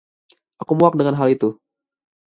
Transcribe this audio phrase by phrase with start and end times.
[0.65, 1.49] Aku muak dengan hal itu!